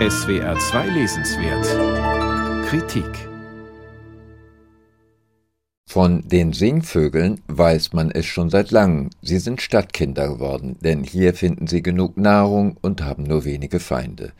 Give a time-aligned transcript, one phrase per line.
[0.00, 3.28] SWR 2 Lesenswert Kritik
[5.88, 9.10] Von den Singvögeln weiß man es schon seit langem.
[9.22, 14.32] Sie sind Stadtkinder geworden, denn hier finden sie genug Nahrung und haben nur wenige Feinde.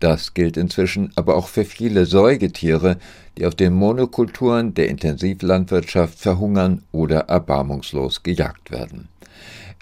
[0.00, 2.96] Das gilt inzwischen aber auch für viele Säugetiere,
[3.36, 9.08] die auf den Monokulturen der Intensivlandwirtschaft verhungern oder erbarmungslos gejagt werden.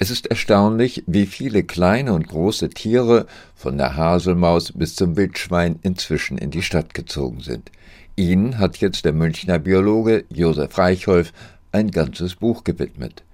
[0.03, 5.79] Es ist erstaunlich, wie viele kleine und große Tiere, von der Haselmaus bis zum Wildschwein,
[5.83, 7.71] inzwischen in die Stadt gezogen sind.
[8.17, 11.35] Ihnen hat jetzt der Münchner Biologe Josef Reichholf
[11.71, 13.25] ein ganzes Buch gewidmet.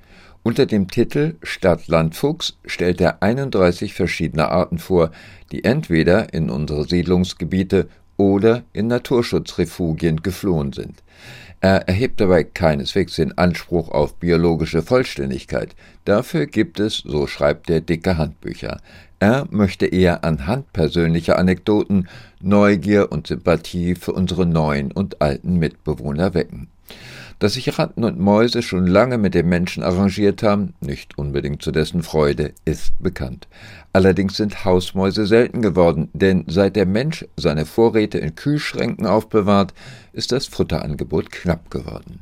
[0.43, 5.12] Unter dem Titel Stadt, Land, Fuchs stellt er 31 verschiedene Arten vor,
[5.52, 11.02] die entweder in unsere Siedlungsgebiete oder in Naturschutzrefugien geflohen sind.
[11.61, 15.74] Er erhebt dabei keineswegs den Anspruch auf biologische Vollständigkeit.
[16.05, 18.80] Dafür gibt es, so schreibt er, dicke Handbücher.
[19.19, 22.09] Er möchte eher anhand persönlicher Anekdoten
[22.41, 26.69] Neugier und Sympathie für unsere neuen und alten Mitbewohner wecken.
[27.38, 31.70] Dass sich Ratten und Mäuse schon lange mit den Menschen arrangiert haben, nicht unbedingt zu
[31.70, 33.46] dessen Freude, ist bekannt.
[33.92, 39.74] Allerdings sind Hausmäuse selten geworden, denn seit der Mensch seine Vorräte in Kühlschränken aufbewahrt,
[40.14, 42.20] ist das Futterangebot knapp geworden.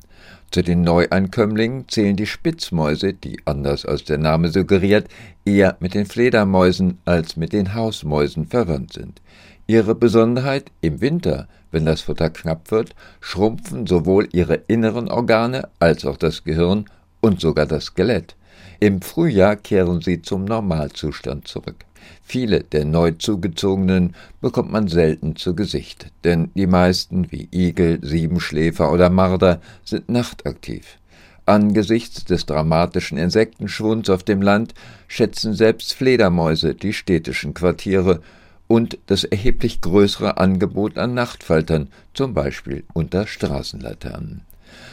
[0.50, 5.08] Zu den Neueinkömmlingen zählen die Spitzmäuse, die, anders als der Name suggeriert,
[5.44, 9.20] eher mit den Fledermäusen als mit den Hausmäusen verwandt sind.
[9.66, 16.04] Ihre Besonderheit im Winter, wenn das Futter knapp wird, schrumpfen sowohl ihre inneren Organe als
[16.04, 16.84] auch das Gehirn
[17.20, 18.36] und sogar das Skelett.
[18.78, 21.86] Im Frühjahr kehren sie zum Normalzustand zurück.
[22.22, 28.92] Viele der neu zugezogenen bekommt man selten zu Gesicht, denn die meisten, wie Igel, Siebenschläfer
[28.92, 30.98] oder Marder, sind nachtaktiv.
[31.46, 34.74] Angesichts des dramatischen Insektenschwunds auf dem Land
[35.08, 38.20] schätzen selbst Fledermäuse die städtischen Quartiere
[38.66, 44.42] und das erheblich größere Angebot an Nachtfaltern, zum Beispiel unter Straßenlaternen.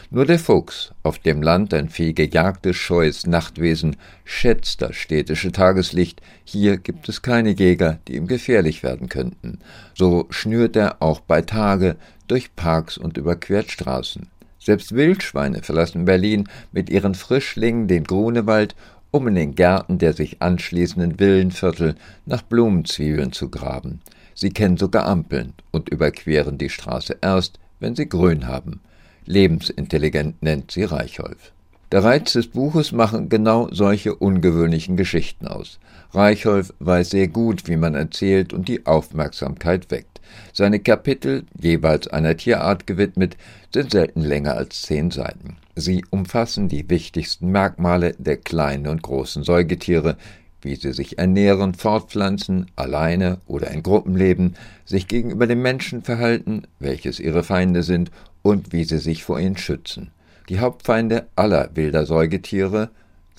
[0.10, 3.96] Nur der Fuchs, auf dem Land ein gejagtes, scheues Nachtwesen,
[4.26, 6.22] schätzt das städtische Tageslicht.
[6.44, 9.60] Hier gibt es keine Jäger, die ihm gefährlich werden könnten.
[9.96, 11.96] So schnürt er auch bei Tage
[12.28, 14.28] durch Parks und überquert Straßen.
[14.60, 18.76] Selbst Wildschweine verlassen Berlin mit ihren Frischlingen den Grunewald
[19.12, 21.96] um in den Gärten der sich anschließenden Villenviertel
[22.26, 24.02] nach Blumenzwiebeln zu graben.
[24.34, 28.80] Sie kennen sogar Ampeln und überqueren die Straße erst, wenn sie grün haben.
[29.26, 31.52] Lebensintelligent nennt sie Reichholf.
[31.92, 35.78] Der Reiz des Buches machen genau solche ungewöhnlichen Geschichten aus.
[36.14, 40.22] Reichholf weiß sehr gut, wie man erzählt und die Aufmerksamkeit weckt.
[40.54, 43.36] Seine Kapitel, jeweils einer Tierart gewidmet,
[43.74, 45.58] sind selten länger als zehn Seiten.
[45.76, 50.16] Sie umfassen die wichtigsten Merkmale der kleinen und großen Säugetiere,
[50.62, 54.54] wie sie sich ernähren, fortpflanzen, alleine oder in Gruppen leben,
[54.86, 58.12] sich gegenüber den Menschen verhalten, welches ihre Feinde sind
[58.44, 60.12] und wie sie sich vor ihnen schützen.
[60.52, 62.90] Die Hauptfeinde aller wilder Säugetiere,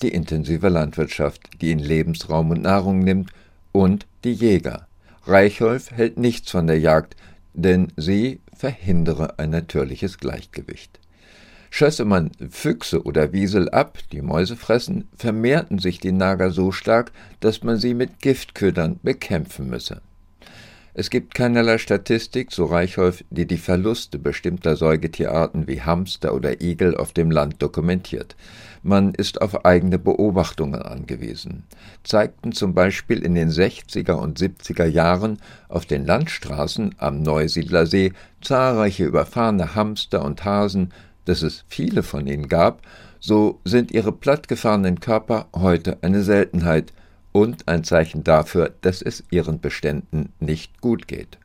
[0.01, 3.31] die intensive Landwirtschaft, die ihnen Lebensraum und Nahrung nimmt,
[3.71, 4.87] und die Jäger.
[5.27, 7.15] Reichholf hält nichts von der Jagd,
[7.53, 11.01] denn sie verhindere ein natürliches Gleichgewicht.
[11.69, 17.13] Schösse man Füchse oder Wiesel ab, die Mäuse fressen, vermehrten sich die Nager so stark,
[17.41, 20.01] dass man sie mit Giftködern bekämpfen müsse.
[20.95, 26.97] Es gibt keinerlei Statistik, so Reichholf, die die Verluste bestimmter Säugetierarten wie Hamster oder Igel
[26.97, 28.37] auf dem Land dokumentiert.
[28.83, 31.65] Man ist auf eigene Beobachtungen angewiesen.
[32.05, 35.39] Zeigten zum Beispiel in den 60er und 70er Jahren
[35.69, 40.93] auf den Landstraßen am Neusiedlersee zahlreiche überfahrene Hamster und Hasen
[41.25, 42.83] dass es viele von ihnen gab,
[43.21, 46.93] so sind ihre plattgefahrenen Körper heute eine Seltenheit
[47.33, 51.39] und ein Zeichen dafür, dass es ihren Beständen nicht gut geht.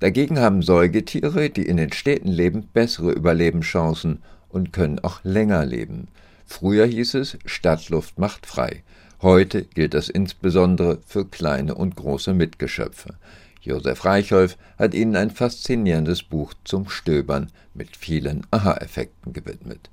[0.00, 6.08] Dagegen haben Säugetiere, die in den Städten leben, bessere Überlebenschancen und können auch länger leben.
[6.46, 8.82] Früher hieß es, Stadtluft macht frei.
[9.22, 13.14] Heute gilt das insbesondere für kleine und große Mitgeschöpfe.
[13.62, 19.88] Josef Reichholf hat Ihnen ein faszinierendes Buch zum Stöbern mit vielen Aha-Effekten gewidmet.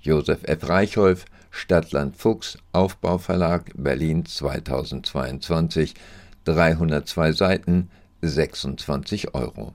[0.00, 0.68] Josef F.
[0.68, 1.24] Reichholf,
[1.58, 5.94] Stadtland Fuchs, Aufbauverlag, Berlin 2022,
[6.44, 7.90] 302 Seiten,
[8.22, 9.74] 26 Euro